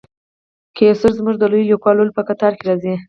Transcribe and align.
قیصر 0.75 1.09
زموږ 1.19 1.35
د 1.39 1.43
لویو 1.51 1.69
لیکوالو 1.71 2.15
په 2.17 2.21
قطار 2.29 2.51
کې 2.57 2.63
راځي. 2.69 2.93